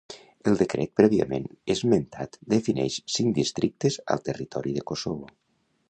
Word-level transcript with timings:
El 0.51 0.55
decret 0.61 0.93
prèviament 1.01 1.45
esmentat 1.75 2.39
defineix 2.55 2.97
cinc 3.17 3.39
districtes 3.41 4.03
al 4.17 4.25
territori 4.31 4.79
de 4.81 4.87
Kosovo. 4.93 5.33